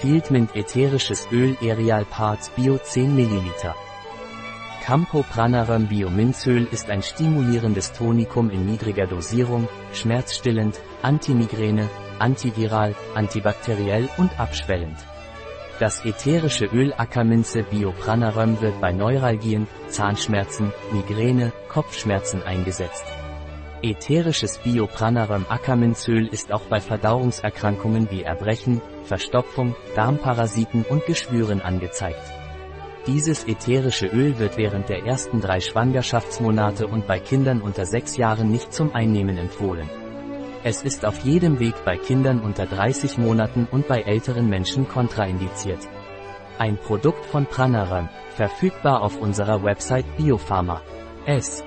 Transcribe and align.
Fieldmint 0.00 0.54
ätherisches 0.54 1.26
Öl 1.32 1.56
Erial 1.60 2.04
Parts 2.04 2.50
Bio 2.50 2.78
10 2.78 3.16
ml. 3.16 3.74
Campo 4.84 5.24
Pranarum 5.28 5.88
Bio 5.88 6.08
Minzöl 6.08 6.68
ist 6.70 6.88
ein 6.88 7.02
stimulierendes 7.02 7.92
Tonikum 7.92 8.48
in 8.48 8.64
niedriger 8.64 9.08
Dosierung, 9.08 9.68
schmerzstillend, 9.92 10.80
antimigräne, 11.02 11.90
antiviral, 12.20 12.94
antibakteriell 13.16 14.08
und 14.18 14.38
abschwellend. 14.38 14.98
Das 15.80 16.04
ätherische 16.04 16.66
Öl 16.66 16.94
Ackerminze 16.96 17.64
Bio 17.64 17.90
Pranarum 17.90 18.60
wird 18.60 18.80
bei 18.80 18.92
Neuralgien, 18.92 19.66
Zahnschmerzen, 19.88 20.72
Migräne, 20.92 21.52
Kopfschmerzen 21.68 22.44
eingesetzt. 22.44 23.04
Ätherisches 23.80 24.58
Biopranarum 24.58 25.46
Ackerminzöl 25.48 26.26
ist 26.26 26.52
auch 26.52 26.62
bei 26.62 26.80
Verdauungserkrankungen 26.80 28.10
wie 28.10 28.22
Erbrechen, 28.22 28.82
Verstopfung, 29.04 29.76
Darmparasiten 29.94 30.82
und 30.82 31.06
Geschwüren 31.06 31.60
angezeigt. 31.60 32.20
Dieses 33.06 33.46
ätherische 33.46 34.06
Öl 34.06 34.36
wird 34.40 34.56
während 34.56 34.88
der 34.88 35.06
ersten 35.06 35.40
drei 35.40 35.60
Schwangerschaftsmonate 35.60 36.88
und 36.88 37.06
bei 37.06 37.20
Kindern 37.20 37.62
unter 37.62 37.86
sechs 37.86 38.16
Jahren 38.16 38.50
nicht 38.50 38.72
zum 38.72 38.92
Einnehmen 38.96 39.38
empfohlen. 39.38 39.88
Es 40.64 40.82
ist 40.82 41.06
auf 41.06 41.20
jedem 41.20 41.60
Weg 41.60 41.74
bei 41.84 41.96
Kindern 41.96 42.40
unter 42.40 42.66
30 42.66 43.16
Monaten 43.16 43.68
und 43.70 43.86
bei 43.86 44.02
älteren 44.02 44.48
Menschen 44.48 44.88
kontraindiziert. 44.88 45.86
Ein 46.58 46.78
Produkt 46.78 47.24
von 47.26 47.46
Pranarum, 47.46 48.08
verfügbar 48.30 49.02
auf 49.02 49.20
unserer 49.20 49.62
Website 49.62 50.16
Biopharma. 50.16 50.82
S. 51.26 51.62